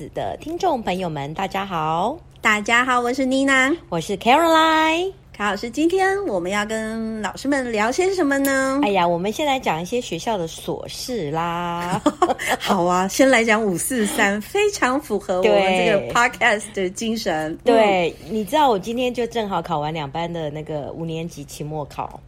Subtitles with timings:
[0.00, 2.16] 子的听众朋友们，大家好！
[2.40, 5.12] 大家好，我是妮娜，我是 Caroline。
[5.30, 8.80] 卡老师，今天我们要跟老师们聊些什么呢？
[8.82, 12.00] 哎呀，我们先来讲一些学校的琐事啦。
[12.58, 17.54] 好啊，先来讲五四三，非常符合我们这个 podcast 的精神。
[17.62, 22.18] 对，嗯、你知道我今天就正好考完两班的那个五年级期末考。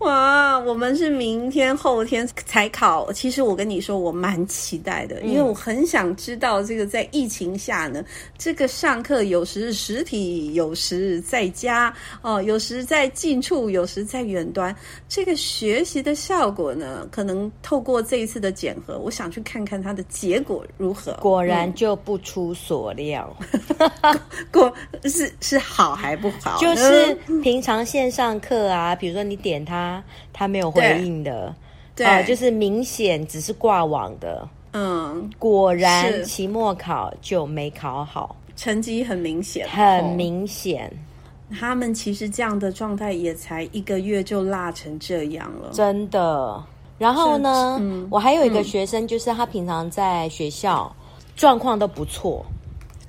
[0.00, 3.12] 哇，我们是明天后天才考。
[3.12, 8.04] 其实我跟你说，我蛮期待的，因为我很想知道这个在疫情下呢，
[8.36, 14.74] 这个上课有时实体，有时在家，哦，有时在近处，有时在远端，
[15.08, 21.12] 这个学习的效果呢，可能透过这一次的检核，我想去看看它的结果如何。
[21.20, 23.34] 果然就不出所料，
[24.02, 24.20] 嗯、
[24.52, 24.72] 果
[25.04, 26.58] 是是好还不好？
[26.58, 30.02] 就是平常线上课啊，比如说你点它。
[30.44, 31.54] 他没有回应的，
[31.96, 40.92] 对，就是明显只是挂网的，嗯，果然期末考就没考好，成绩很明显，很明显。
[41.58, 46.62] 他们其实这样的状态也才一个月就落成这样了，真的。
[46.98, 50.94] 然后呢，嗯、我还有一个学生，就是他平常在学校
[51.34, 52.44] 状况都不错。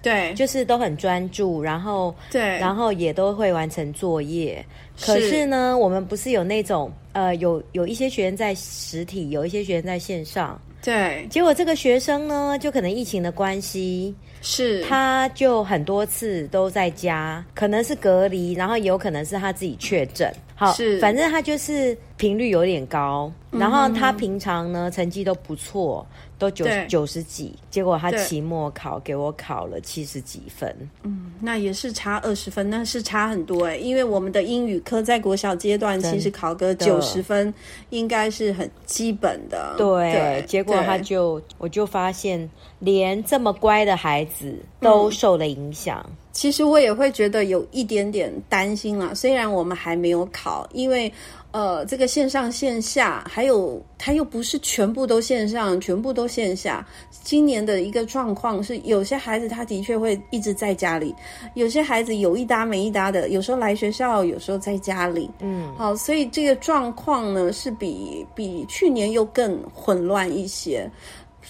[0.01, 4.63] 对，就是都很专注，然后对，然后也都会完成作业。
[5.01, 10.59] 可是呢，是我们不是有那种呃，有有一些学员在实体，有一些学员在线上。
[10.81, 14.13] 对，结果这个学生呢，就可能疫情的关系，
[14.47, 20.31] 是他就很多次都在家，可能是隔离，然后有可能是他自己确诊。
[20.53, 26.05] 好，是反正他就是频率有点高，然后他平常呢成绩都不错。
[26.37, 30.75] 都九九十几，结果他期末考给我考了七十几分。
[31.03, 33.77] 嗯，那也是差二十分，那是差很多哎。
[33.77, 37.53] 因为我们的英语科在国小阶段，其实考个九十分
[37.89, 39.75] 应该是很基本的。
[39.77, 42.49] 对，对结果他就我就发现，
[42.85, 46.05] 连这么乖的孩子都受了影响。
[46.07, 51.11] 嗯，其实我也会觉得有一点点担心啦，虽然我们还没有考，因为。
[51.55, 56.85] 呃，这个线上线下，还有它又不是全部都线上，全部都线下。
[57.23, 61.15] 今年的一个状况是，有些孩子他的确会一直在家里，
[61.53, 65.31] 有些孩子有一搭没一搭的，有时候来学校，有时候在家里。
[65.39, 70.91] 嗯，好，所以这个状况呢，是比比去年又更混乱一些。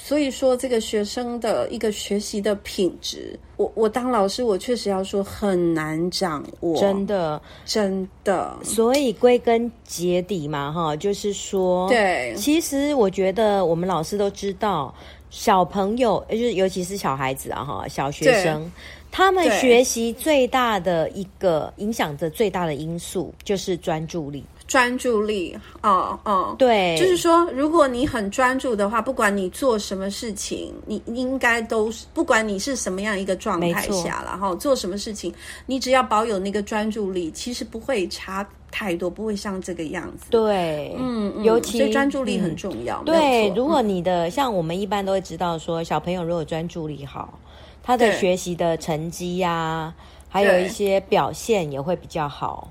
[0.07, 8.55] 所以说，这个学生的一个学习的品质，我我当老师，我确实要说很难掌握，真的真的。
[8.63, 14.93] 所以归根结底嘛，哈，就是说，对，其实我觉得我们老师都知道，
[15.31, 18.71] 小朋友，就是尤其是小孩子啊，哈，小学生，
[19.11, 24.43] 他们学习最大的一个影响着最大的因素就是专注力。
[24.67, 35.31] 专注力，哦哦，对，就是说，如果你很专注的话，不管你做什么事情，你应该都是，不管你是什么样一个状态下了哈，做什么事情，
[35.67, 40.25] 你只要保有那个专注力，其实不会差太多，不会像这个样子。
[40.31, 43.03] 对，嗯，嗯，尤其所以专注力很重要。
[43.03, 47.37] 嗯、对，如果你的像我们一般都会知道说，小朋友如果专注力好，
[47.83, 49.95] 他的学习的成绩呀、啊，
[50.27, 52.67] 还有一些表现也会比较好。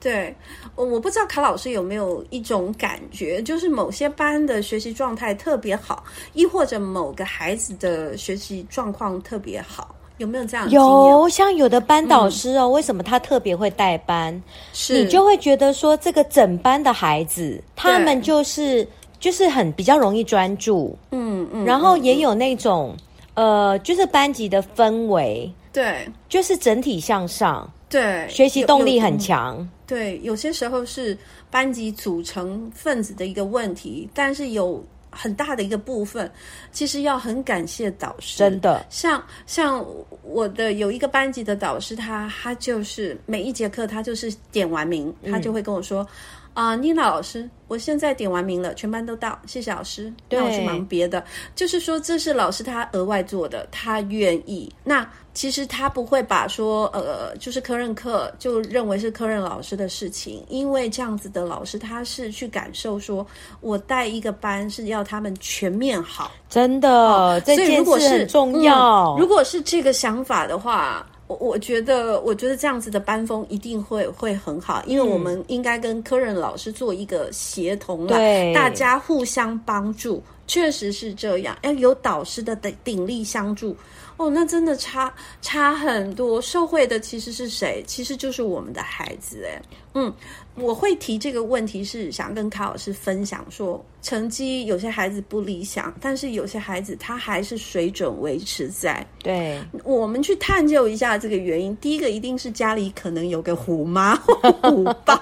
[0.00, 0.32] 对，
[0.76, 6.04] 我我不知道卡老师有没有一种感觉，就是某些班的学习状态特别好，
[6.34, 10.70] 亦或者某个孩子的学习状况特别好，有没有这样？
[10.70, 14.40] 有，像有的班导师哦，嗯、为什么他特别会带班？
[14.72, 18.86] 是你就会觉得说，这个整班的孩子，他们就是
[19.18, 22.94] 就是很比较容易专注，嗯嗯，然后也有那种、
[23.34, 27.68] 嗯、呃，就是班级的氛围，对，就是整体向上。
[27.88, 29.66] 对，学习动力很强。
[29.86, 31.16] 对，有些时候是
[31.50, 36.30] 班级组成分子的一个问题，但是有很大的一个部分，
[36.70, 38.38] 其实要很感谢导师。
[38.38, 39.84] 真的，像像
[40.22, 46.02] 我的有一个班级的导师，他他就是每一节课他就是点完名，他就会跟我说。
[46.02, 46.08] 嗯
[46.58, 50.12] 啊，妮娜老师，我现在点完名了，全班都到，谢谢老师。
[50.28, 51.22] 对，那我去忙别的。
[51.54, 54.68] 就是说，这是老师他额外做的，他愿意。
[54.82, 63.24] 那其实他不会把说，呃，就是科任课就认为是科任老师的事情，因为这样子的老师他是去感受说，
[63.60, 71.06] 我带一个班是要他们全面好，真的，哦、所以如果是很重要、嗯，如果是这个想法的话。
[71.28, 83.76] 我我觉得，我觉得这样子的班风一定会会很好，因为我们应该跟科任老师做一个协同了，对，大家互相帮助，确实是这样，要有导师的鼎鼎力相助。
[84.16, 86.42] 哦，那真的差差很多。
[86.42, 87.84] 受惠的其实是谁？
[87.86, 89.44] 其实就是我们的孩子。
[89.44, 89.62] 哎，
[89.94, 90.12] 嗯，
[90.60, 99.06] 我会提这个问题是想跟卡老师分享说，成绩有些孩子不理想，但是有些孩子他还是水准维持在。
[99.22, 101.76] 对，我们去探究一下这个原因。
[101.76, 105.16] 第一个一定是家里可能有个虎妈 或虎爸，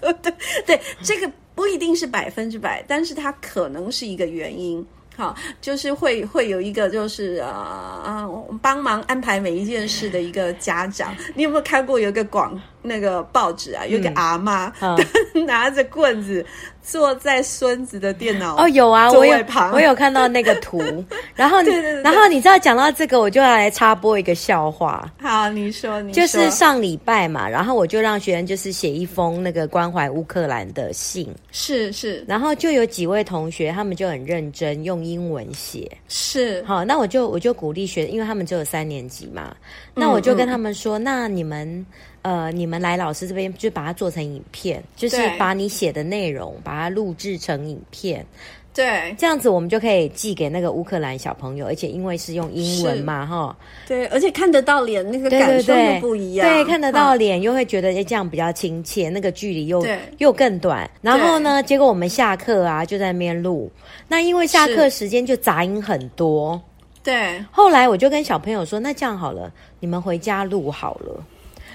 [0.00, 0.32] 对对
[0.66, 4.84] 对，这个不一定是百分之百，但是它可能是一个原因。
[5.16, 8.28] 好，就是会会有一个就是呃啊，
[8.60, 11.14] 帮忙安排每一件事的一个家长。
[11.36, 13.84] 你有没有看过有一个广那个报纸啊？
[13.84, 14.96] 有一个阿妈、嗯、
[15.44, 16.46] 拿着棍子。
[16.86, 19.34] 坐在孙子的电脑哦，有啊，我有
[19.72, 20.82] 我有看到那个图，
[21.34, 21.62] 然后
[22.02, 25.10] 然后你知道讲到这个，我就要来插播一个笑话。
[25.18, 36.62] 好，你说，你说，就是上礼拜嘛，然后我就让学员就是写一封那个关怀乌克兰的信，是是，然后就有几位同学他们就很认真用英文写，是。
[36.64, 39.56] 好，那我就我就鼓励学，因为他们只有三年级嘛，
[39.94, 41.86] 那我就跟他们说，那你们。
[42.24, 48.24] 呃，你们来老师这边就把它做成影片，就是把你写的内容把它录制成影片，
[48.72, 53.54] 对，这样子我们就可以寄给那个乌克兰小朋友，而且因为是用英文嘛，哈，
[53.86, 59.86] 对，而且看得到脸，那个感受又不一样，对，对，对，看得到脸又会觉得哎，这样比较亲切，那个距离又
[60.16, 60.90] 又更短。
[61.02, 63.70] 然后呢，结果我们下课啊就在那边录，
[64.08, 66.58] 那因为下课时间就杂音很多，
[67.02, 67.44] 对。
[67.52, 71.22] 后来我就跟小朋友说，那这样好了，你们回家录好了。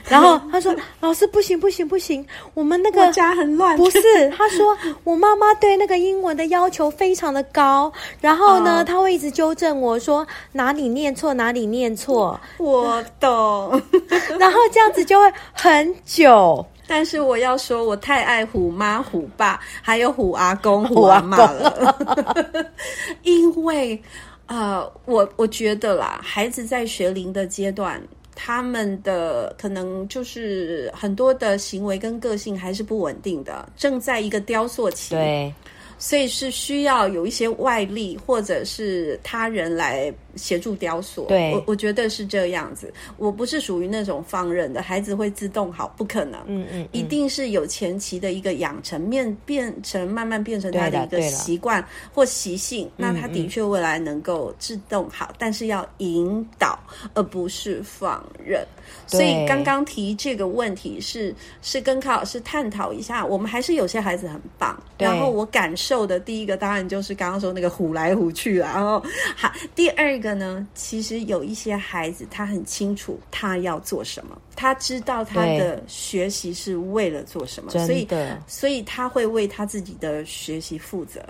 [0.08, 4.02] 然后他说：“老师，不行不行不行，我们那个家很乱。”不是，
[4.36, 7.92] 他说我妈妈对那个英文的要求非常的高，
[8.22, 12.40] 然后呢，他会一直纠正我说哪里念错哪里念错。
[12.58, 13.82] 我懂。
[14.40, 16.66] 然后这样子就会很久。
[16.88, 22.66] 但是我要说，我太爱虎妈虎爸，还有虎阿公虎阿妈了，
[23.22, 24.02] 因为
[24.48, 28.02] 呃，我我觉得啦，孩子在学龄的阶段。
[28.42, 35.14] 他们的可能就是很多的行为跟个性还是不稳定的，正在一个雕塑期。
[35.14, 35.54] 对。
[36.02, 40.10] 所以是需要有一些外力或者是他人来
[40.40, 41.26] 协助雕塑。
[41.26, 42.92] 对，我我觉得是这样子。
[43.18, 46.40] 我不是属于那种放任的孩子会自动好，不可能。
[46.48, 52.90] 嗯，嗯嗯，一定是有前期的一个养成，面变成慢慢变成他的一个习惯或习性。
[52.96, 56.80] 那他的确未来能够自动好，嗯嗯，但是要引导，
[57.14, 58.66] 而不是放任。
[59.06, 64.82] 所以刚刚提这个问题是是跟康老师探讨一下，我们还是有些孩子很棒。
[64.98, 68.72] 然后我感受的第一个当然就是刚刚说那个虎来虎去啦。
[68.74, 69.04] 然后
[69.36, 78.08] 好，第二个呢，其实有一些孩子他很清楚他要做什么，他知道他的学习是为了做什么，所以
[78.48, 81.24] 所以他会为他自己的学习负责。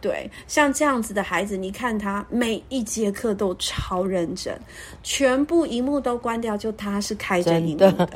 [0.00, 4.58] 对，像这样子的孩子，你看他每一节课都超认真，
[5.02, 8.08] 全部荧幕都关掉，就他是开着荧幕，的。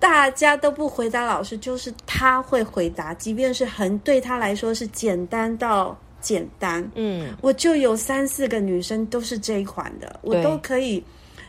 [0.00, 6.88] 大家都不回答老师，就是他会回答，即便是很对他来说是简单到简单。
[6.94, 11.02] 嗯，我就有三四个女生都是这一款的，我都可以。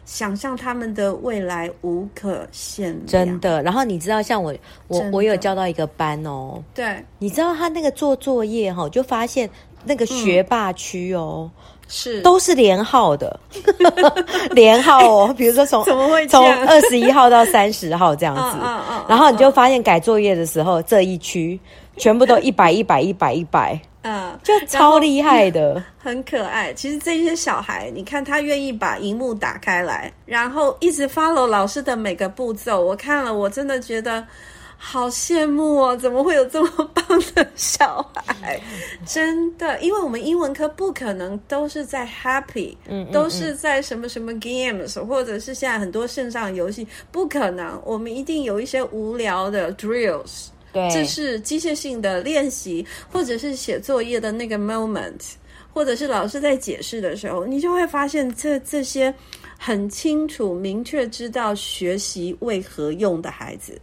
[0.06, 3.62] 想象他们的未来无可限量，真的。
[3.62, 4.52] 然后你知道，像我，
[4.88, 6.64] 我我有教到一个班哦。
[6.74, 9.48] 对，你知道他那个做作业哈，就发现
[9.86, 11.48] 那个学霸区哦，
[11.88, 13.40] 是都是连号的，
[14.50, 15.36] 连号哦。
[15.38, 18.58] 比如说从怎么会从二十一号到三十号这样子，
[19.08, 21.60] 然后你就发现改作业的时候，这一区
[21.98, 23.80] 全部都一百一百一百一百。
[24.02, 26.74] 嗯，就超厉害的，很可爱。
[26.74, 32.80] 其实这些小孩，你看他愿意把荧幕打开来，然后一直 follow 老师的每个步骤。
[32.80, 34.26] 我看了，我真的觉得
[34.78, 35.98] 好羡慕哦！
[35.98, 38.58] 怎么会有这么棒的小孩？
[39.06, 47.78] 真的，因为我们英文课不可能都是在 happy，嗯，都是在什么什么 games，或者是现在很多线上游戏，不可能。
[47.84, 50.48] 我们一定有一些无聊的 drills。
[50.72, 55.20] 对，这是机械性的练习，或者是写作业的那个 moment，
[55.74, 59.14] 或者是老师在解释的时候，你就会发现这这些
[59.58, 63.80] 很清楚、明确知道学习为何用的孩子，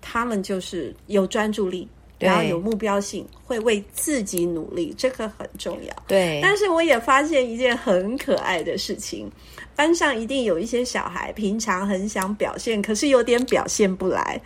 [0.00, 5.92] 他们就是有专注力，然后有目标性，会为自己努力，这个很重要。
[6.06, 9.28] 对，但是我也发现一件很可爱的事情。
[9.74, 14.38] 班上一定有一些小孩，平常很想表现，可是有点表现不来，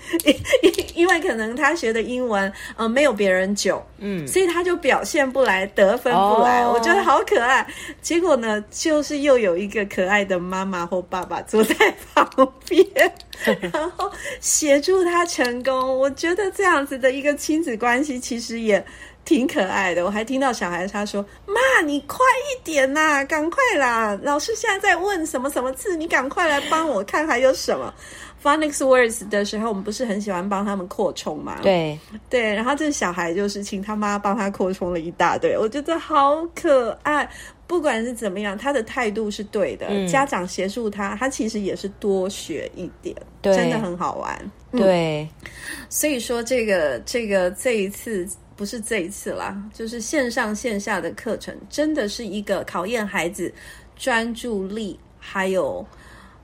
[0.63, 6.63] 因因为可能他学的英文，呃，没有别人久，嗯，所以他就表现不来，得分不来。
[6.63, 7.67] 哦，我觉得好可爱。
[8.01, 12.87] 结果呢，就是又有一个可爱的妈妈或爸爸坐在旁边，
[13.73, 14.09] 然后
[14.39, 15.99] 协助他成功。
[15.99, 18.85] 我觉得这样子的一个亲子关系，其实也。
[19.25, 24.19] 挺可爱的，我还听到小孩他说：“妈，你快一点呐，赶快啦！
[24.23, 27.93] 老师现在在问什么什么字，你赶快来帮我看还有什么。”
[28.45, 31.61] Phonics words 的时候，我们不是很喜欢帮他们扩充嘛？
[31.63, 37.27] 对对，然后这小孩就是请他妈帮他扩充了一大堆，我觉得好可爱。
[37.67, 44.39] 不管是怎么样，他的态度是对的，嗯、家长协助他，他其实也是多学一点，真的很好玩。
[44.73, 45.51] 对、嗯，
[45.89, 48.29] 所以说这个这个这一次。
[48.57, 53.53] 不是这一次啦，就是线上线下的课程，真的是一个考验孩子
[53.97, 55.85] 专注力，还有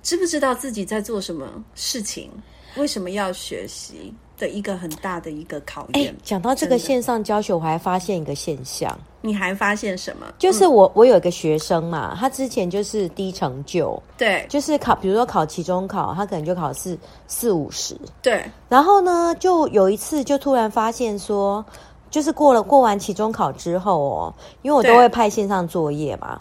[0.02, 2.30] 知不知道自己在做什么事情，
[2.76, 6.06] 为什么要学习的一个很大的一个考验。
[6.06, 8.98] 欸，讲到这个线上教学，我还发现一个现象。
[9.22, 10.26] 你还发现什么？
[10.38, 16.98] 就是我，嗯、我有一个学生嘛，他之前就是低成就，对，就是考，比如说考期中考，他可能就考四
[17.28, 18.42] 四五十，对。
[18.68, 21.64] 然后呢，就有一次就突然发现说。
[22.10, 26.40] 就是过了过完期中考之后哦，因为我都会派线上作业嘛，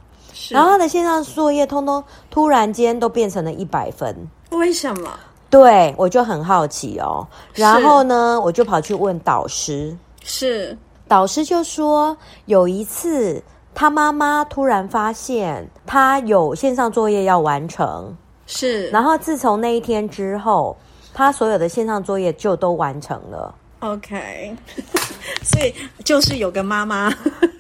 [0.50, 4.16] 然后他的线上作业通通突然间都变成了一百分，
[4.52, 5.10] 为什么？
[5.50, 7.26] 对，我就很好奇哦。
[7.54, 10.78] 然后呢，我就跑去问导师，是。
[11.08, 13.42] 导师就说有一次
[13.74, 20.78] 他妈妈突然发现他有线上作业要完成，是，然后自从那一天之后，
[21.12, 23.56] 他所有的线上作业就都完成了。
[23.80, 24.56] OK，
[25.44, 27.10] 所以就是有个妈妈。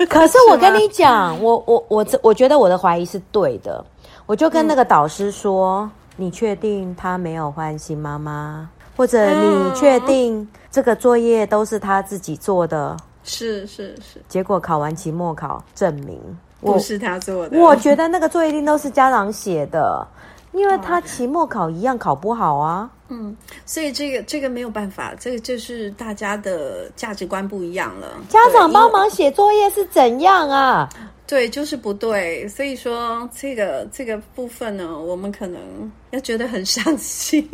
[0.09, 3.83] 可是我跟你讲，吗我我我我觉得我的怀疑是对的。
[4.25, 5.81] 我就跟那个导师说
[6.17, 8.69] ：“嗯、你确定他没有换新妈妈？
[8.95, 14.21] 或者你确定这个作业都是他自己做的？”是是是。
[14.27, 16.19] 结果考完期末考，证明
[16.59, 17.57] 不是他做的。
[17.57, 20.05] 我觉得那个作业一定都是家长写的，
[20.51, 22.89] 因为他期末考一样考不好啊。
[23.09, 23.35] 嗯，
[23.65, 28.21] 所以这个这个没有办法，这个就是大家的价值观不一样了。
[28.29, 30.87] 家长帮忙写作业是怎样啊？
[31.25, 32.47] 对，就是不对。
[32.47, 35.61] 所以说这个这个部分呢，我们可能
[36.09, 37.47] 要觉得很伤心，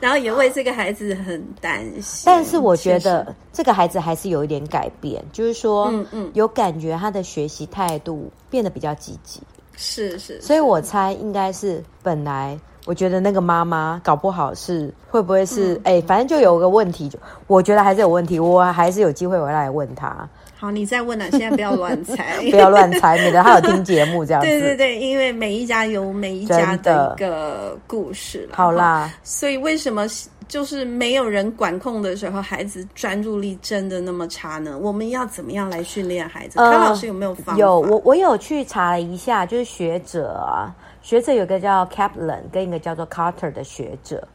[0.00, 2.24] 然后也为这个孩子很担心。
[2.26, 9.40] 但是我觉得这个孩子还是有一点改变，就是说，嗯嗯，有感觉他的学习态度变得比较积极。
[9.76, 12.58] 是是，是，所以我猜应该是本来。
[12.88, 20.26] 我觉得那个妈妈搞不好是会不会是哎、嗯欸，反正就有个问题，就我觉得还是有问题，我还是有机会回来问他。
[20.56, 24.48] 好，你再问啊，现在不要乱猜， 不要乱猜，免得他有听节目这样子。
[24.48, 28.48] 对对对，因为每一家有每一家的一个故事。
[28.52, 30.06] 好啦，所以为什么
[30.48, 34.78] 就是没有人管控的时候，孩子专注力真的那么差呢？
[34.80, 36.56] 我们要怎么样来训练孩子？
[36.56, 37.56] 康、呃、老师有没有方法？
[37.60, 40.74] 有，我我有去查了一下，就是学者啊。
[41.08, 44.28] 学者有个叫 Kaplan 跟一个叫做 Carter 的学者，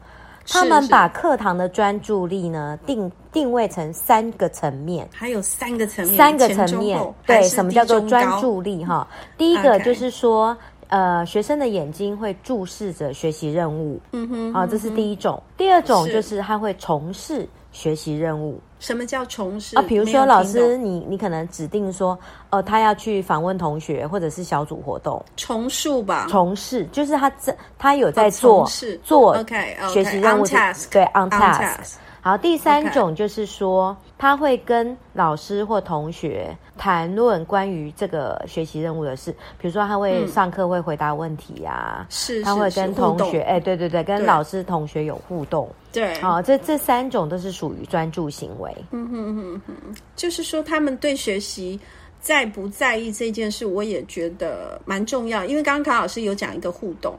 [0.44, 8.84] 他们把课堂的专注力呢定定位成三个层面，还有三个层面，三个层面，对，什么叫做专注力？
[8.84, 9.06] 哈，
[9.38, 10.56] 第一个就是说，
[10.88, 15.40] 呃，学生的眼睛会注视着学习任务，嗯哼，啊，这是第一种。
[15.56, 18.58] 第二种就是他会从事学习任务。
[18.84, 19.82] 什么叫重试啊？
[19.88, 22.18] 比如说，老师，你你可能指定说，
[22.50, 26.26] 呃，他要去访问同学，或者是小组活动，从事吧？
[26.28, 28.68] 重试就是他在他有在做
[29.02, 31.94] 做 OK 学习任务 task 对 on task。
[32.24, 45.68] 好，第三种就是说，他会跟老师或同学谈论关于这个学习任务的事，比如说他会上课会回答问题呀，是，他会跟同学，哎，对对对，跟老师同学有互动。
[45.92, 48.74] 对，好，这这三种都是属于专注行为。
[48.92, 51.78] 嗯哼哼哼，就是说他们对学习
[52.20, 55.44] 在不在意这件事，我也觉得蛮重要。
[55.44, 57.14] 因为刚刚卡老师有讲一个互动，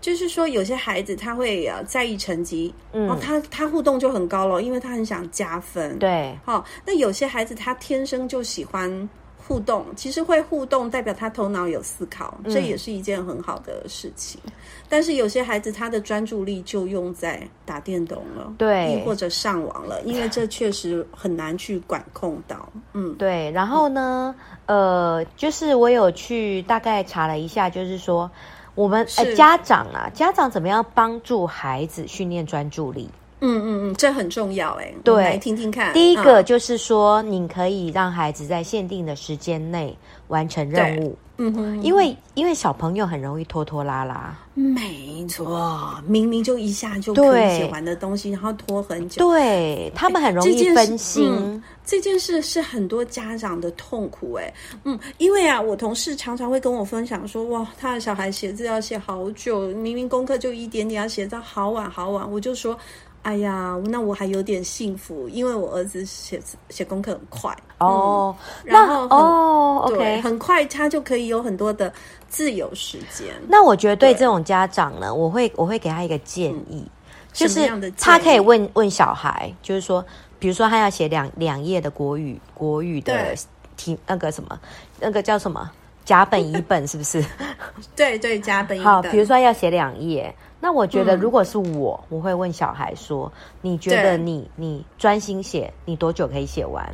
[0.00, 5.98] 就是说有些孩子他会呃在意成绩，嗯，哦，他他互动就很高了，因为他很想加分。
[5.98, 9.08] 对，好，那有些孩子他天生就喜欢。
[9.42, 14.40] 互动其实会互动，代表他头脑有思考，这也是一件很好的事情。
[14.44, 14.52] 嗯、
[14.88, 22.72] 但是有些孩子他的专注力就用在打电动了，对，或者上网了，因为这确实很难去管控到。
[22.92, 23.50] 嗯，对。
[23.50, 24.32] 然后呢，
[24.66, 28.30] 呃，就是我有去大概查了一下，就是说
[28.74, 33.10] 我们是、呃、家长啊，家长怎么样帮助孩子训练专注力？
[33.40, 34.92] 嗯嗯嗯，这很重要哎。
[35.02, 35.92] 对，来听听看。
[35.92, 39.96] 第一个就是说，你可以让孩子在限定的时间内
[40.28, 41.16] 完成任务。
[41.42, 44.36] 嗯哼，因为因为小朋友很容易拖拖拉拉。
[44.52, 49.26] 没错，明明就一下就可以写完的东西，然后拖很久。
[49.26, 51.26] 对，他们很容易分心。
[51.32, 54.52] 嗯，这件事是很多家长的痛苦哎。
[54.84, 62.30] 嗯，因为啊，我同事常常会跟我分享说，哇，他的小孩写字要写好久，明明功课就一点点，要写到好晚好晚。
[62.30, 62.78] 我就说。
[63.22, 68.34] 哎呀，那我还有点幸福，因为我儿子写写功课很快哦，
[68.64, 71.92] 嗯、然后哦，OK，对，很快他就可以有很多的
[72.30, 73.26] 自由时间。
[73.46, 76.90] 那我觉得对这种家长呢，我会我会给他一个建议，嗯、
[77.30, 80.02] 就是他可以问问小孩，就是说，
[80.38, 83.34] 比如说他要写两两页的国语国语的
[83.76, 84.58] 题，那个什么，
[84.98, 85.70] 那个叫什么
[86.06, 87.22] 甲本乙本是不是？
[87.94, 88.90] 对对，甲本乙本。
[88.90, 90.34] 好，比如说要写两页。
[90.60, 96.86] 那我觉得，如果是我，嗯、我会问小孩说：“你觉得你你专心写，你多久可以写完？”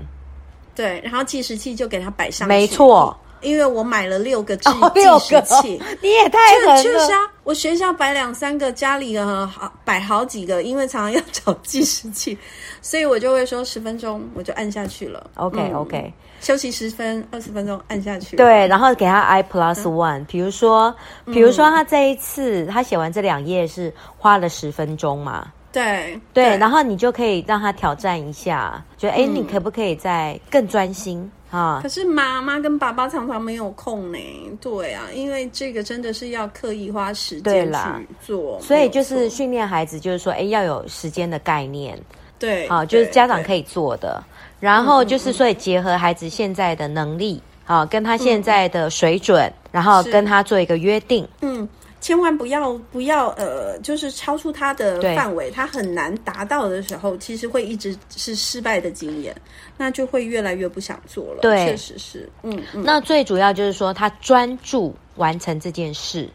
[0.74, 2.48] 对，然后计时器就给他摆上去。
[2.48, 6.82] 没错，因为我买了六个计计时器，哦、你也太狠了。
[6.82, 12.36] 确实啊，我学校摆两三个，家里的好摆好几个，因为常常要找计时器，
[12.82, 15.30] 所以我就会说十分钟，我就按下去了。
[15.36, 16.12] OK、嗯、OK。
[16.40, 18.36] 休息十分二十分钟，按下去。
[18.36, 20.92] 对，然后给他 i plus one，比如说，
[21.26, 25.46] 比如说他这一次、嗯、他写完这两页是花了十分钟嘛？
[25.70, 31.80] 对对，对，然后你就可以让他挑战一下，觉得哎，你可不可以再更专心啊？
[31.82, 34.18] 可是妈妈跟爸爸常常没有空呢。
[34.60, 37.78] 对啊，因为这个真的是要刻意花时间去
[38.20, 41.98] 做，所以就是训练孩子，就是说哎，要有时间的概念。
[42.38, 44.22] 对，好，就是家长可以做的。
[44.60, 51.28] 然后就是，所以结合孩子现在的能力，好、嗯，跟他现在的水准，嗯、然后跟他做一个约定。
[51.42, 51.68] 嗯，
[52.00, 59.34] 千万不要不要呃，就是超出他的范围，他很难达到的时候，其实会一直是失败的经验，
[59.76, 61.40] 那就会越来越不想做了。
[61.40, 62.28] 对，确实是。
[62.42, 66.28] 嗯，嗯，那最主要就是说，他专注完成这件事，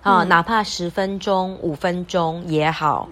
[0.00, 3.08] 啊、嗯，哪怕十分钟、五分钟也好。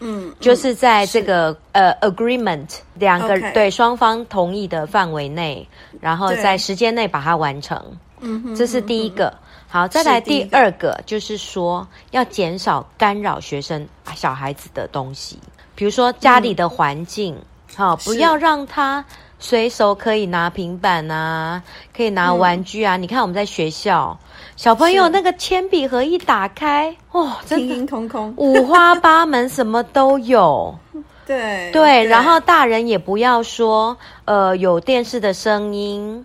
[0.00, 5.66] 嗯，就是在这个呃 agreement 两个对双方同意的范围内，
[6.00, 7.82] 然后在时间内把它完成。
[8.20, 9.32] 嗯哼，这是第一个。
[9.74, 13.84] 好，再来第二个，就是说要减少干扰学生
[14.14, 15.36] 小孩子的东西，
[15.74, 17.36] 比如说家里的环境，
[17.74, 19.04] 好、嗯，不要让他
[19.40, 21.60] 随手可以拿平板啊，
[21.92, 22.96] 可以拿玩具啊。
[22.96, 24.16] 嗯、你看我们在学校。
[24.54, 30.72] 小朋友那个铅笔盒一打开，哦，真的空空，五花八门，什么都有。
[31.26, 36.24] 对对，然后大人也不要说，呃，有电视的声音，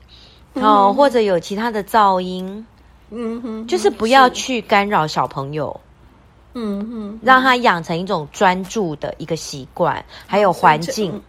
[0.53, 2.63] 哦，嗯、或者有其他的噪音，
[3.11, 5.79] 嗯哼，就是不要去干扰小朋友，
[6.53, 11.21] 嗯哼，让他养成一种专注的一个习惯，还有环境。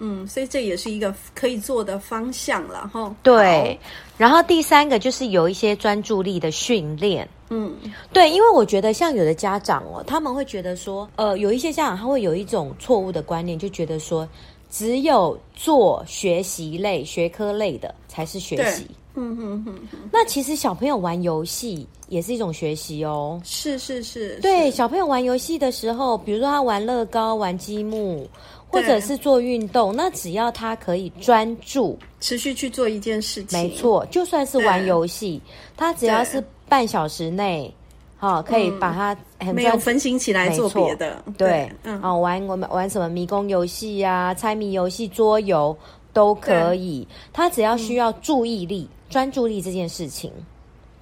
[0.00, 3.12] 嗯，所以这也是一个可以做的方向了哈。
[3.20, 3.76] 对，
[4.16, 7.28] 然后第三个就是有一些专注力的训练。
[7.50, 7.74] 嗯，
[8.12, 14.28] 对，因为我觉得像有的家长哦，他们会觉得说，呃，有一些家长他会有一种错误的观念，就觉得说，
[14.70, 18.86] 只有做学习类、学科类的才是学习。
[19.18, 20.08] 嗯哼哼。
[20.12, 23.40] 那其实小朋友玩游戏也是一种学习哦。
[23.44, 24.38] 是是是。
[24.40, 28.28] 对，小朋友玩游戏的时候，比如说他玩乐高、玩积木。
[28.70, 35.40] 或者是做运动，那只要他可以专注、持续去做一件事情，没错，就算是玩游戏，
[35.74, 37.74] 他只要是半小时内，
[38.18, 45.74] 好、哦，可以把它很没有分心起来做别的，对，嗯，哦，玩我们玩什么迷宫游戏呀、猜谜游戏、桌游
[46.12, 50.32] 都可以，他只要需要注意力、专注力这件事情，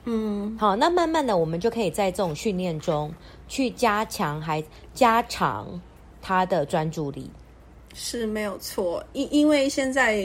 [0.05, 3.12] 嗯，好，那慢慢的我们就可以在这种训练中
[3.49, 4.62] 去加强还
[4.95, 5.81] 加长
[6.23, 7.31] 他的专注力。
[7.95, 10.23] 是没有错，因因为现在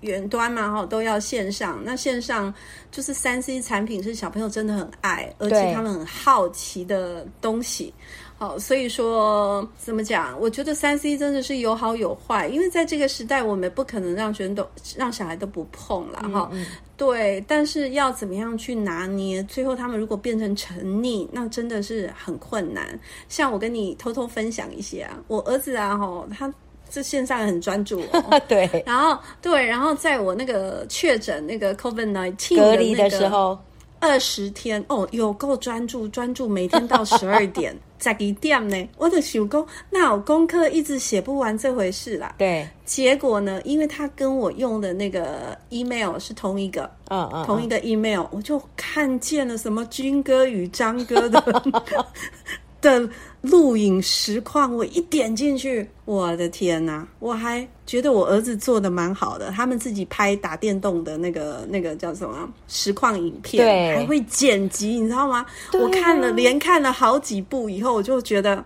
[0.00, 1.82] 远端嘛，哈，都要线上。
[1.84, 2.54] 那线上
[2.92, 7.92] 就是三 C 产品是小朋友真的很爱，而且他们很好奇的东西。
[8.38, 10.38] 好，所以说怎么讲？
[10.40, 14.64] 我觉得三 C 真的是有好有坏，因为在这个时代，我们不可能让学生都
[14.96, 16.66] 让小孩都不碰了，哈、嗯嗯。
[16.96, 19.42] 对，但是要怎么样去拿捏？
[19.42, 22.98] 最后他们如果变成沉溺，那真的是很困难。
[23.28, 26.52] 像我跟你偷偷分享一些啊，我儿子啊，哈，他。
[26.90, 33.58] 这线上很专注哦， 对，然后对，然后在我那个确诊那个 COVID nineteen 隔离的时候，
[34.00, 42.34] 二十天哦，有够专注，专注每天到十二点，在一点呢，我就想讲那我功课一直写不完这回事啦。
[42.38, 51.42] 对，结果呢，因为他跟我用的那个 email 是同一个，嗯嗯，同一个 email，我就看见了什么军哥与张哥的。
[52.80, 53.08] 的
[53.40, 57.06] 录影实况，我一点进去，我的天哪！
[57.18, 65.44] 我还觉得我儿子做的蛮好的，他们自己拍打电动的那个那个叫什么实况影片，对，还会剪辑，你知道吗？
[65.70, 68.64] 对我看了连看了好几部以后，我就觉得，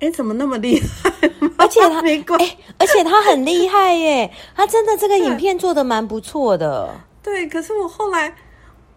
[0.00, 1.12] 哎，怎么那么厉害？
[1.56, 6.94] 而且他 没关系，而且他很厉害耶，他真的这个影片做的蛮不错的。
[7.22, 8.34] 对，可是我后来。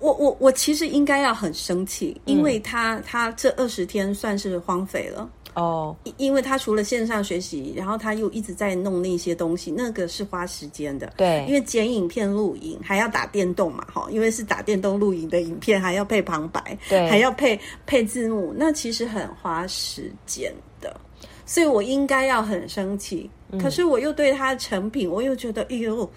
[0.01, 11.13] 我我我其实应该要很生气，因为他、嗯、他这二十天算是荒废了哦，因为他除了线上学习，然后他又一直在弄那些东西，那个是花时间的。
[11.17, 20.99] 对，因为剪影片录影还要打电动嘛，哈，因为是打电动录影的影片，还要配旁白，对，还要配配字幕，那其实很花时间的，
[21.45, 23.29] 所以我应该要很生气。
[23.51, 26.09] 嗯、可是我又对他的成品，我又觉得，哎呦。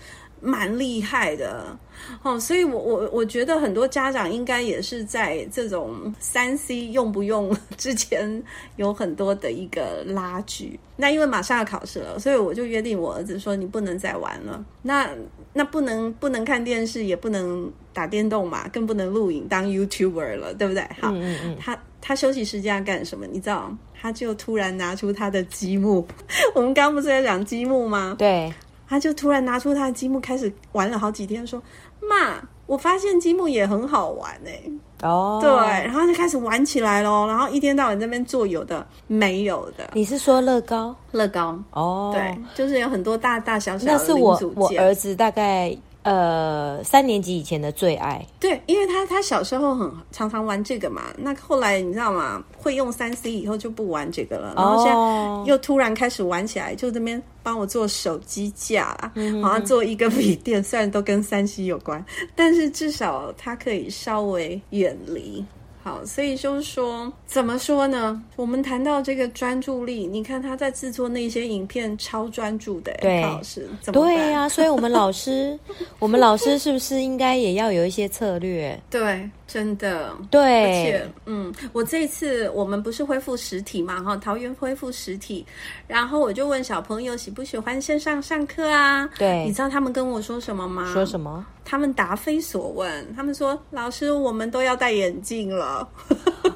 [0.45, 1.77] 蛮厉害的
[2.23, 8.43] 哦，所以我我我觉得很多家长应该也是在这种三 C 用不用之前
[8.77, 10.79] 有很多的一个拉锯。
[10.97, 14.65] 那因为马上要考试了，所以我就约定我儿子说：“你不能再玩了。
[14.83, 15.09] 那
[15.53, 23.27] 那不能不能看电视，也不能打电动嘛，更不能录影当 YouTuber 了，对不对？”好，嗯嗯嗯，他他休息时间要干什么？
[23.27, 23.75] 你知道？
[23.99, 26.07] 他就突然拿出他的积木。
[26.55, 28.15] 我们刚刚不是在讲积木吗？
[28.19, 28.53] 对。
[28.89, 31.63] 他就突然拿出他的积木，开始玩了好几天，说
[32.01, 34.61] ：“妈，我发现积木也很好玩哎。”
[35.03, 35.51] 哦，对，
[35.85, 39.91] 然后就开始玩起来咯，然后一天到晚在那边做有的没有的。
[39.93, 40.95] 你是说乐高？
[41.13, 43.93] 乐高哦，对，就是有很多大大小小的。
[43.93, 45.77] 那是我我儿子大概。
[46.05, 52.45] 呃，三年级以前的最爱，对，因为他他小时候很常常玩这个嘛，那后来你知道吗？
[52.57, 59.13] 会用三 C 以后就不玩这个了，然后现在又突然开始玩起来，就这边帮我做手机架啦，
[59.43, 62.05] 好像做一个笔电， 虽然都跟三 C 有关，
[62.37, 65.45] 但是至少它可以稍微远离。
[65.85, 68.23] 好，所以就是说，怎么说呢？
[68.37, 72.91] 我们谈到这个专注力，你看他在制作那些影片，超专注的。
[73.03, 73.69] 对，老师？
[73.93, 75.59] 对呀、啊，所以我们老师，
[75.99, 78.81] 我们老师是不是应该也要有一些策略？
[78.89, 79.29] 对。
[79.47, 85.45] 真的，对，而且，嗯，我这一次我们不是恢复实体嘛，哈，桃园恢复实体，
[85.87, 89.09] 然后我就问小朋友喜不喜欢线上上课啊？
[89.19, 90.91] 对，你知道他们跟我说什么吗？
[90.93, 91.45] 说什么？
[91.65, 95.87] 他们答非所问，他们说老师，我们都要戴眼镜了。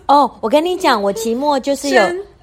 [0.06, 2.02] 哦，我跟你讲，我期末就是有。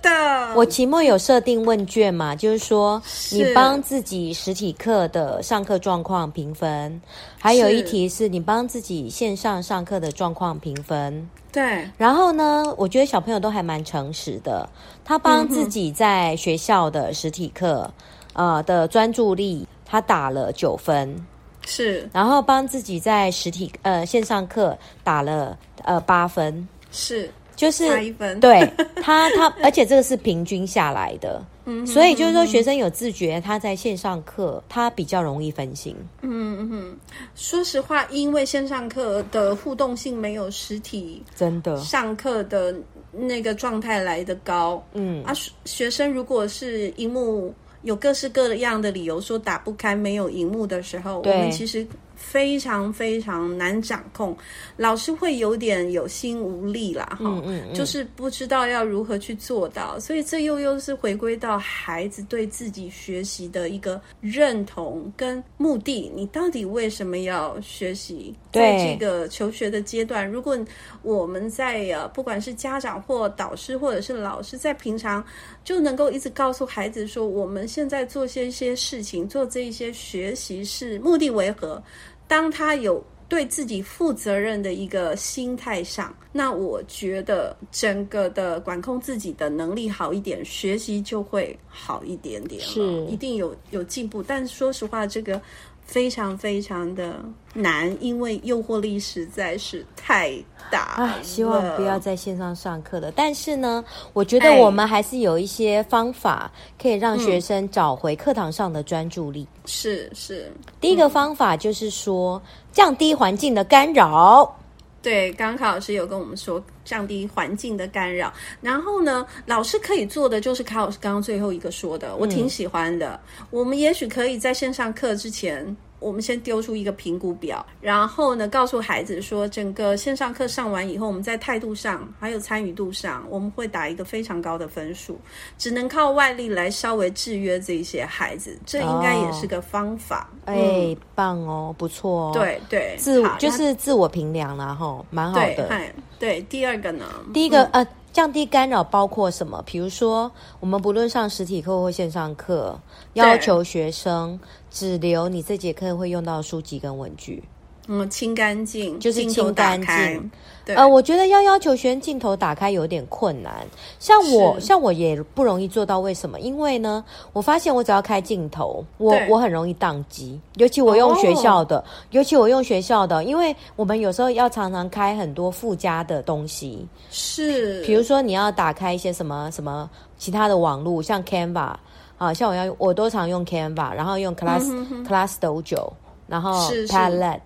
[0.56, 7.02] 我期末有设定问卷嘛，就是说你帮自己实体课的上课状况评分，
[7.38, 11.30] 还有一题是你帮自己线上上课的状况评分。
[11.52, 14.70] 对，然后呢，我觉得小朋友都还蛮诚实的，
[15.04, 17.90] 他帮自己在学校的实体课，
[18.34, 21.26] 呃的专注力，他打了九分，
[21.66, 27.30] 是，然后帮自己在实体呃线上课打了呃八分，是。
[27.56, 28.70] 就是差一分，对
[29.02, 36.98] 他他，而且这个是平均下来的，嗯，所以就是说学生有自觉，他在线上课他比较容易分心，嗯嗯嗯。
[37.36, 42.76] 说实话，因为线上课的互动性没有实体真的上课的
[43.12, 45.34] 那个状态来得高，嗯啊，
[45.66, 51.86] 学生如果是荧幕有各式各样的理由说打不开，没有荧幕的时候，我们其实。
[52.16, 54.36] 非常非常难掌控，
[54.78, 66.12] 老师会有点有心无力啦，哈、嗯嗯嗯，就是不知道要如何去做到，所以这又又是回归到孩子对自己学习的一个认同跟目的。
[66.16, 68.34] 你到底为什么要学习？
[68.52, 70.58] 在这个求学的阶段，如果
[71.02, 75.22] 我们在呃，不管是家长或导师或者是老师，在平常
[75.64, 81.84] 就能够一直告诉孩子说，我们现在做些一些事情，做这一些学习是目的为何？
[82.28, 94.22] 当他有对自己负责任的一个心态上，那我觉得整个的管控自己的能力好一点，学习就会好一点点了，是一定有有进步。
[94.22, 95.42] 但说实话，这个。
[95.86, 100.34] 非常非常的难，因为诱惑力实在是太
[100.70, 101.24] 大了。
[101.24, 103.12] 希望不要在线上上课了。
[103.12, 109.48] 但是呢，我觉得我们还是有一些方法可以让学生找回课堂上的专注力。
[109.66, 114.58] 是、嗯、是，是第一个方法就是说，降低环境的干扰。
[115.06, 123.14] 对，刚刚卡老师有跟我们说降低环境的干扰，然后呢，老师可以做的就是卡老师刚刚最后一个说的，我挺喜欢的。
[123.40, 125.78] 嗯、我们也许可以在线上课之前。
[126.00, 135.20] 我们先丢出一个评估表，然后呢，告诉孩子说，整个线上课上完以后，我们在态度上还有参与度上，我们会打一个非常高的分数。
[135.58, 140.30] 只能靠外力来稍微制约这些孩子，这应该也是个方法。
[140.46, 142.32] 哎、哦，嗯、欸，棒哦，不错哦。
[142.34, 145.68] 对对，自我就是自我评量了哈，蛮好的。
[145.68, 147.06] 对，对，第二个呢？
[147.34, 147.88] 第一个、嗯、呃。
[148.16, 149.62] 降低干扰包括什么？
[149.66, 152.80] 比如说，我们不论上实体课或线上课，
[153.12, 154.40] 要求学生
[154.72, 157.44] 只留你这节课会用到的书籍跟文具。
[157.88, 160.32] 嗯，清干净，就是清干净。
[160.66, 163.54] 对，呃，我觉得要要求学生镜头打开有点困难。
[164.00, 166.00] 像我，像我也不容易做到。
[166.00, 166.40] 为什么？
[166.40, 170.40] 因为呢，我发现我只要开镜头，我我很容易宕机。
[170.56, 176.84] 尤其我用学校的，哦、尤其我用学校的，因为我们有时候要常常开很多附加的东西。
[177.12, 181.76] 是，比如说你要打开一些什么什么其他的网络，像 Canva
[182.18, 185.92] 啊，像我要我都常用 Canva，然后用 Class、嗯、哼哼 Class Dojo，
[186.28, 187.40] 然后 Padlet。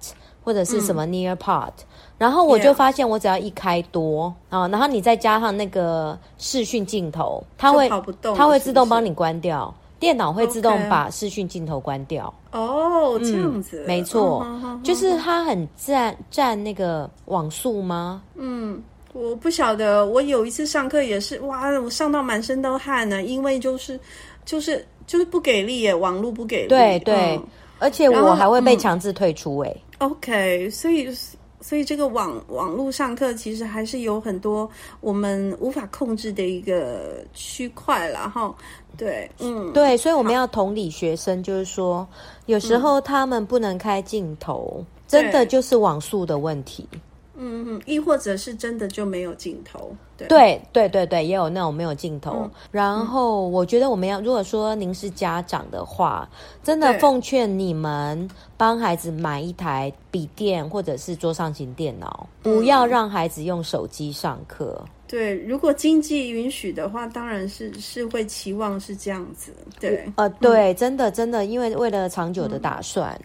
[0.49, 1.85] 或者是什么 Nearpod，、嗯、
[2.17, 7.87] 然后我就发现我只要一开多啊，然后你再加上那个视讯镜头，它会
[8.35, 12.33] 它会自动帮你关掉，电脑会自动把视讯镜头关掉。
[12.51, 13.19] 哦、okay.
[13.19, 14.83] 嗯，这样子，没错，oh, oh, oh, oh.
[14.83, 18.23] 就是它很占占那个网速吗？
[18.33, 18.81] 嗯，
[19.13, 20.07] 我不晓得。
[20.07, 23.99] 我有一次上课也是，哇，我上到满身都汗呢，因为就是
[24.45, 26.69] 就是就是不给力耶，网络不给力。
[26.69, 27.43] 对对、嗯，
[27.77, 29.75] 而且我还会被强制退出哎。
[29.99, 31.13] OK，所以
[31.61, 34.69] 所以这个网网络上课其实还是有很多
[35.01, 38.53] 我们无法控制的一个区块了哈。
[38.97, 42.07] 对，嗯，对，所以我们要同理学生，就是说
[42.47, 46.87] 有时候他们不能开镜头，嗯、真的就是网速的问题。
[46.93, 46.99] 嗯
[47.41, 49.95] 嗯，亦或者是真的就没有镜头。
[50.17, 52.49] 对对对对对，也有那种没有镜头。
[52.69, 56.29] 然后我觉得我们要，如果说您是家长的话，
[56.61, 64.83] 真的奉劝你们帮孩子买一台笔电或者是桌上型电脑，不要让孩子用手机上课。
[65.07, 69.53] 对，如果经济允许的话，当然是是会期望是这样子。
[69.79, 73.17] 对，呃，对，真的真的，因为为了长久的打算。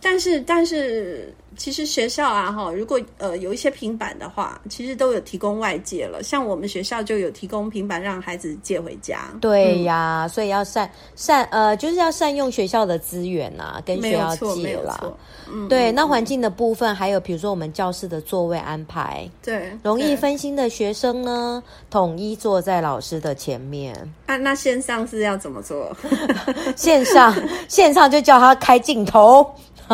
[0.00, 6.22] 但是，但是，其实学校啊，哈，如果呃有一些平板的话，其实都有提供外借了。
[6.22, 9.22] 像我们学校就有提供平板让孩子借回家。
[9.40, 15.00] 对呀，嗯、所以要善善呃，就是要善用学校的资源啊，跟学校借啦。
[15.50, 15.90] 嗯，对。
[15.90, 23.94] 那环境的部分，还有比如说我们教室的座位安排，对，容易分心的学生呢，统一坐在老师的前面。
[24.26, 25.90] 啊，那线上是要怎么做？
[26.76, 27.34] 线上
[27.66, 29.44] 线上就叫他开镜头。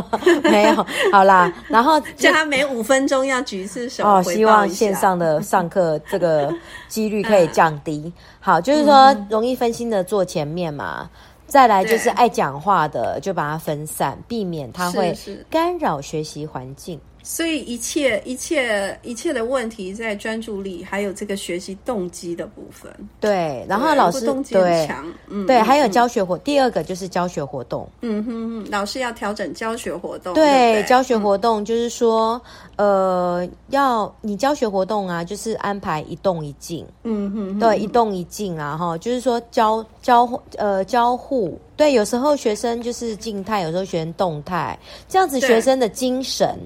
[0.42, 4.04] 没有，好啦，然后 叫他每五分钟要举一次手。
[4.04, 6.52] 哦，希望线上的上课这个
[6.88, 8.12] 几率可以降低。
[8.40, 11.08] 好，就是说容易分心的坐前面嘛，
[11.46, 15.16] 再来就是爱讲话的就把它分散，避免他会
[15.50, 17.00] 干扰学习环境。
[17.26, 22.92] 所以一切一切一切的问题在专注力，还有这个学习动机的部分。
[23.18, 26.40] 对，然后老师动机很强，嗯，对，还有教学活、嗯。
[26.44, 27.88] 第二个就是教学活动。
[28.02, 30.34] 嗯哼哼，老师要调整教学活动。
[30.34, 32.38] 对，对对教学活动就是说，
[32.76, 36.86] 嗯、呃，要你教学活动啊，就是安排一动一静。
[37.04, 41.58] 嗯哼，哼，对，一动一静啊，哈，就是说交交呃交互。
[41.74, 46.58] 对，有时候学生就是静态，有时候学生动态，这样子学生的精神。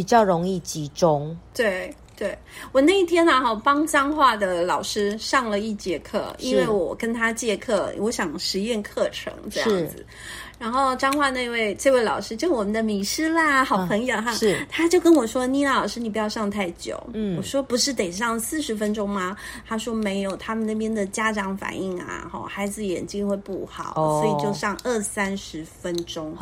[0.00, 1.36] 比较容易集中。
[1.52, 2.34] 对对，
[2.72, 10.06] 我那一天啊，哈，帮脏话的老师上了一节课，因为我跟他借课，我想实验课程这样子。
[10.60, 19.34] 然后彰化那位这位老师就我们的米师啦，好朋友哈，是他就跟我说：“妮娜老师，你不要上太久。”嗯，我说：“不是得上四十分钟吗？”
[19.66, 26.36] 他说：“没有，他们那边的家长反应啊，哈，孩子眼睛会不好，哦、所以就上二三十分钟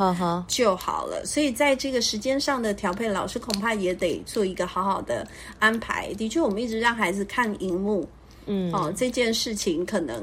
[0.49, 1.23] 就好了。
[1.25, 5.25] 所以在这个时间上的调配，老师恐怕也得做一个好好的
[5.59, 6.13] 安排。
[6.15, 8.05] 的确，我们一直让孩子看荧幕，
[8.47, 10.21] 嗯，哦，这件事情可能。”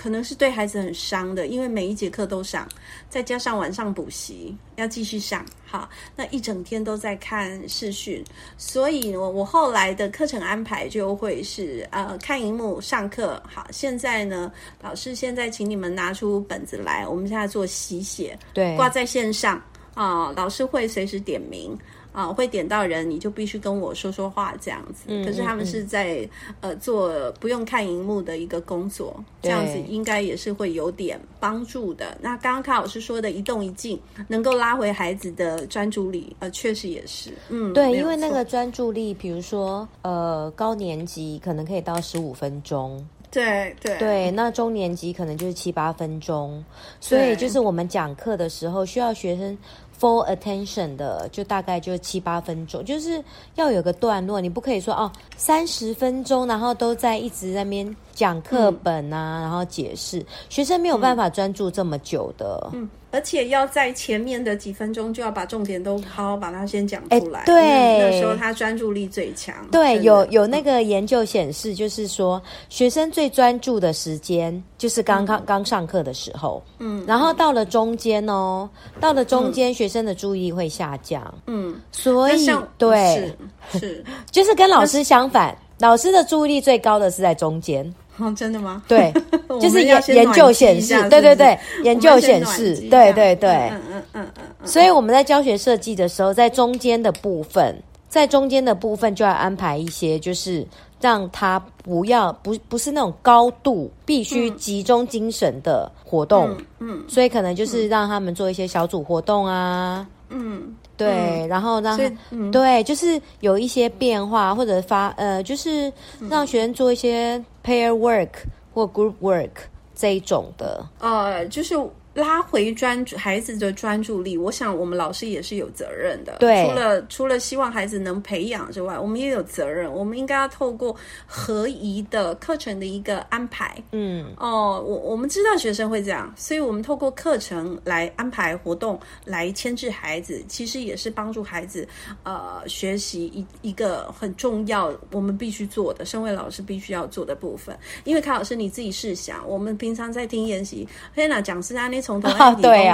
[0.00, 2.66] 可能是对孩子很伤的，因为每一节课都上，
[3.10, 5.86] 再加上晚上补习要继续上，好，
[6.16, 8.24] 那一整天都在看视讯，
[8.56, 19.58] 所以我我后来的课程安排就会是呃看荧幕上课，好，现在呢，老师现在请你们拿出本子来，我们现在做习写，对，挂在线上
[19.92, 21.78] 啊，呃，老师会随时点名。
[22.12, 25.04] 啊，会点到人，你就必须跟我说说话这样子。
[25.06, 26.28] 嗯、可是他们是在、
[26.60, 32.18] 嗯、呃做不用看荧幕的一个工作，这样子应该也是会有点帮助的。
[32.20, 37.30] 那刚刚卡老师说的一动一静，能够拉回孩子的专注力，呃，确实也是。
[37.48, 46.64] 嗯，对，因为那个专注力，比如说呃高年级可能可以到十五分钟，对对对，那中年级可能就是七八分钟，
[47.00, 49.56] 所以就是我们讲课的时候需要学生。
[50.00, 53.22] Full attention 的就大概就七八分钟，就是
[53.56, 62.72] 要有个段落，你不可以说哦三十分钟，然后都在一直在那边讲课本啊，然后解释，学生没有办法专注这么久的。
[63.10, 67.44] 而且要在前面的几分钟就要把重点都好好把它先讲出来。
[67.44, 69.54] 对，那时候他专注力最强。
[69.72, 76.62] 对，有有那个研究显示，就是说学生最专注的时间就是刚刚刚上课的时候。
[76.78, 78.68] 嗯，然后到了中间哦，
[79.00, 81.34] 到了中间，学生的注意力会下降。
[81.46, 83.34] 嗯，所以对，
[83.72, 85.56] 是，是 就是跟老师相反。
[85.78, 88.82] 老师的注意力最高的是在中间哦，真的吗？
[88.86, 89.12] 对，
[89.60, 94.66] 就是研研究显示，对对对，研究显示，对对对，嗯嗯嗯嗯。
[94.66, 97.74] 所以我们在教学设计的时候，在中间的部分，
[98.08, 100.66] 在中间的部分就要安排一些，就是
[101.00, 110.74] 让他不要不不是那种高度必须集中精神的活动，嗯，嗯，所以可能就是让他们做一些小组活动啊，嗯。
[111.00, 111.98] 对，然后让、
[112.30, 115.92] 嗯、对，就是有一些变化，或者发呃，就是
[116.28, 118.28] 让学生做一些 pair work
[118.72, 119.50] 或 group work
[119.94, 121.74] 这一种的，呃，就是。
[122.12, 126.38] 拉回专注孩子的专注力，我想我们老师也是有责任的。
[126.40, 129.88] 对，除了除了希望孩子能培养之外，我们也有责任。
[129.92, 130.94] 我们应该要透过
[131.24, 133.80] 合宜的课程的一个安排。
[133.92, 141.86] 嗯，哦，我我们知道学生会这样，所以我们透过课程来安排活动，来牵制孩子，其实也是帮助孩子
[142.24, 147.78] 呃学习一一个很重要我们必须做的，身为老师必须要做的部分。
[148.02, 151.99] 因为卡老师你自己试想，我们平常在听研习，黑娜，讲师啊那。
[152.00, 152.88] 从头到尾，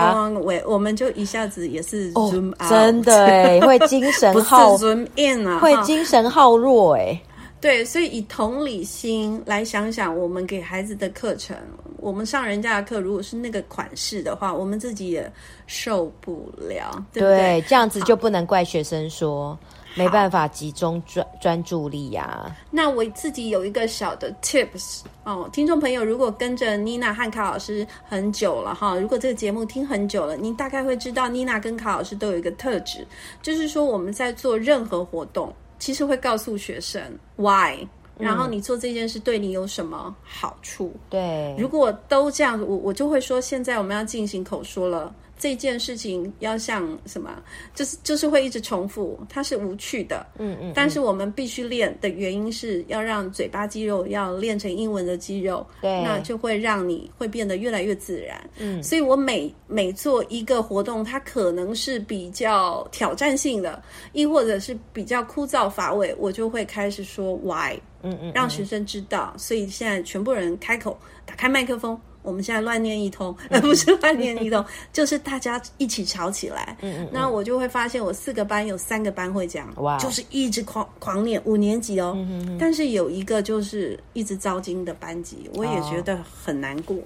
[0.64, 7.20] 我我们就一下子也是 zoom out，真的 会精神耗 zoom in 啊，会精神耗弱哎。
[7.60, 11.56] 对，所以以同理心来想想，我们给孩子的课程，
[11.96, 15.30] 我们上人家的课，如果是那个款式的话，我们自己也
[15.66, 17.38] 受不了，对不对？
[17.38, 19.58] 对，这样子就不能怪学生说。
[19.96, 22.56] 没办法集中专专注力呀、啊。
[22.70, 33.06] 那我自己有一个小的 tips 哦，听众朋友，如果跟着妮娜和卡老师很久了哈，如果这个节目听很久了，您大概会知道妮娜跟卡老师都有一个特质，
[33.42, 37.02] 就是说我们在做任何活动，其实会告诉学生
[37.36, 37.76] why，
[38.18, 40.92] 然后你做这件事对你有什么好处。
[41.08, 45.12] 对，如果都这样，我我就会说，现在我们要进行口说了。
[45.38, 47.42] 这件事情要像什么？
[47.74, 50.26] 就是就是会一直重复，它是无趣的。
[50.38, 50.72] 嗯嗯。
[50.74, 58.50] 但是我们必须练的原因是要让嘴巴肌肉要练成英文的肌肉，对，那就会让你会变得越来越自然。
[58.58, 58.82] 嗯。
[58.82, 69.34] 所以我每每做一个活动，它可能是比较挑战性的，亦或者是比较枯燥乏味，我就会开始说 why，嗯嗯，让学生知道。
[69.36, 72.00] 所以现在全部人开口，打开麦克风。
[72.26, 74.62] 我们现在乱念一通，而 不是乱念一通，
[74.92, 76.76] 就是大家一起吵起来。
[76.82, 77.08] 嗯嗯。
[77.12, 82.14] 那我就会发现，我四个班有三个班会这样，哇，就是一直狂狂念五年级哦。
[82.16, 82.58] 嗯嗯。
[82.58, 86.96] 但是有一个就是一直糟经的班级，我也觉得很难过。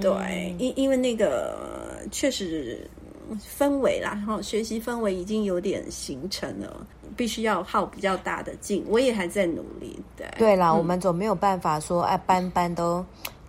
[0.00, 2.90] 对，因因为那个确实
[3.56, 6.84] 氛围啦，然后学习氛围已经有点形成了，
[7.16, 8.84] 必须要耗比较大的劲。
[8.88, 9.96] 我也还在努力。
[10.16, 10.26] 对。
[10.36, 13.04] 对啦，我们总没有办法说，哎，班班都。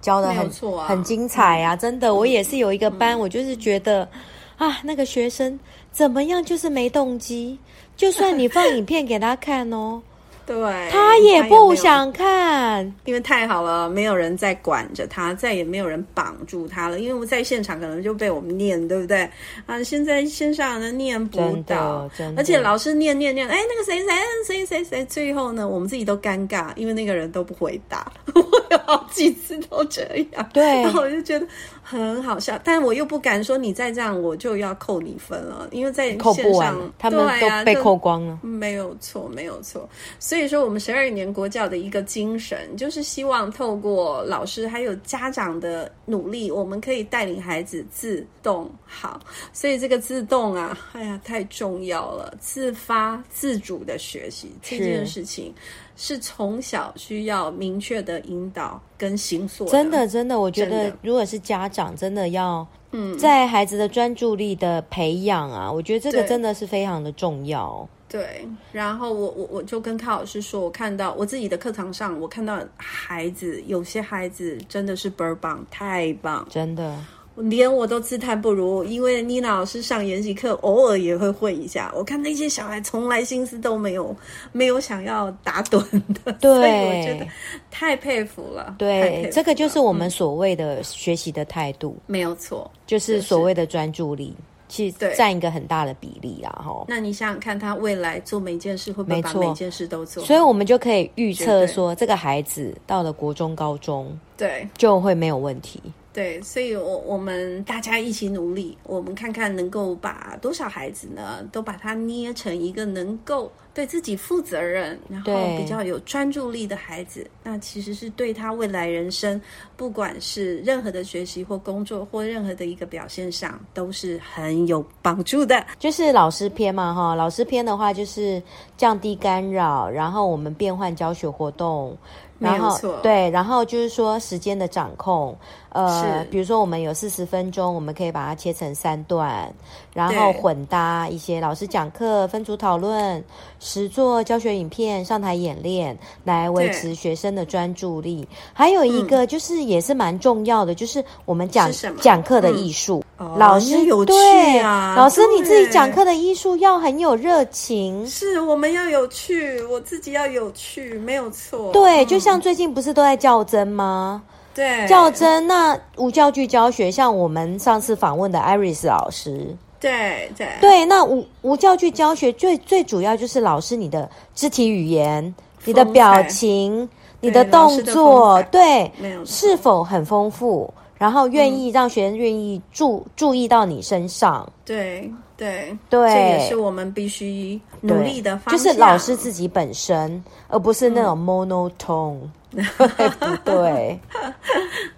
[0.08, 0.50] 教的很
[0.88, 1.76] 很精彩啊！
[1.76, 4.08] 真的，我也是有一个班，嗯、我就是觉得，
[4.56, 5.60] 啊，那个学生
[5.92, 7.60] 怎么样，就是没动机。
[7.98, 10.02] 就算你放影片给他看哦。
[10.48, 17.02] 对，他也不想看，因为太好了，没有人在管着他，再也没有人绑住他了。
[17.02, 19.30] 因为我在现场可能就被我们念，对不对？
[19.66, 28.10] 啊，现在线上的念不到，而且老师念念念，哎，那个谁谁谁谁谁，最后呢，我们自己都尴尬，因为那个人都不回答。
[28.34, 31.46] 我有好几次都这样，对，然后我就觉得
[31.90, 38.38] 很好笑，但我又不敢说你再这样，我就要扣你分了，因为在线上扣不完，他们都被扣光了。
[38.44, 39.88] 没有错，没有错。
[40.20, 49.22] 所以说，我们十二年国教的一个精神，就是希望透过老师还有家长的努力，我们可以带领孩子自动好。
[49.54, 52.36] 所以这个自动啊，哎呀，太重要了！
[52.42, 55.54] 自发自主的学习这件事情，
[55.98, 59.66] 是从小需要明确的引导跟行塑。
[59.66, 67.86] 真的，真的，我觉得如果是家长，真的要嗯，在孩子的专注力的培养啊，我觉得这个真的是非常的重要。
[68.10, 76.98] 对，然后我我我就跟康老师说，我看到我自己的课堂上，我看到孩子有些孩子真的是倍儿棒，太棒，真的。
[77.38, 81.92] 连我都自叹不如，因为妮娜老师上研习课偶尔也会会一下。
[81.96, 84.16] 我看那些小孩从来心思都没有，
[84.52, 85.80] 没有想要打盹
[86.24, 87.28] 的，对， 所以我觉得
[87.70, 88.76] 太佩服了。
[88.78, 94.36] 对，了这个就是我们所谓的学习的态度，没有错，就是所谓的专注力。
[94.70, 96.84] 其实占一个很大的比例啦，哈。
[96.90, 100.22] 那你想想看，他未来做每件事会不会把每件事都做？
[100.26, 105.82] 所以我们就可以预测说，这个孩子到了国中、高中，对，就会没有问题。
[106.18, 117.30] 对，所以我我们大家一起努力，我们看看能够把多少孩子呢，都把他捏成一个能够对自己负责任，然后比较有专注力的孩子。
[117.44, 119.40] 那其实是对他未来人生，
[119.76, 125.64] 不管是任何的学习或工作或任何的一个表现上，都是很有帮助的。
[125.78, 128.42] 就是老师篇嘛，哈，老师篇的话就是
[128.76, 131.96] 降低干扰，然后我们变换教学活动。
[132.40, 135.36] 然后对，然后就是说时间的掌控，
[135.70, 139.52] 呃，比如说我们有四十分钟，我们可以把它切成三段，
[139.94, 143.24] 然后混搭一些老师讲课、分组讨论、
[143.60, 148.28] 实作教学影片、上台演练，来维持学生的专注力。
[148.54, 153.04] 还有一个就是也是蛮重要的，就是我们讲讲课的艺术。
[153.20, 161.72] 嗯、老师、哦、有趣啊，老师你自己讲课的艺术要很有热情，是我们要有趣，我自己要有趣，没有错。
[161.72, 164.22] 对，就像最近不是都在较真吗？
[164.54, 165.48] 对，较真。
[165.48, 170.48] 那无教具教学，像我们上次访问的 Iris 老师，对对。
[170.62, 170.86] 对。
[170.86, 175.34] 那无无教具教学最最主要就是老师你的肢体语言、
[175.66, 176.88] 你的表情、
[177.22, 178.92] 你的动作，对，
[179.26, 180.74] 是否很丰富？
[180.98, 185.78] 然后愿意让学生愿意注、嗯、注意到你身上，对对。
[185.92, 188.58] 对，这也是我们必须努力的方向。
[188.58, 192.18] 就是老师自己本身，而不是那种 monotone，、
[192.50, 192.66] 嗯、
[192.96, 194.00] 对不对？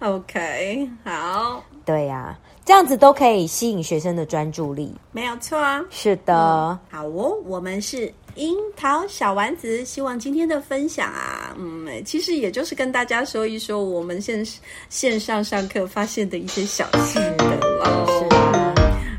[0.00, 5.82] OK，好，对呀、啊，这样子都可以吸引学生的专注力，没有错啊。
[5.90, 14.46] 是的，好哦，我们是樱桃小丸子，希望今天的分享啊，嗯，其实也就是跟大家说一说我们线
[14.88, 17.80] 线上上课发现的一些小心得了。
[17.82, 18.24] 老师，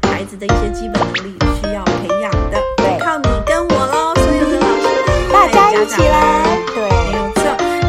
[0.03, 7.41] 孩子的一些基本能力需要培养的，对，靠你跟我喽，所有的老师，大家一起来，对，没有错。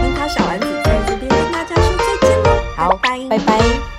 [0.03, 3.92] 樱桃小丸子在这边跟大家说再见喽，好，拜拜拜。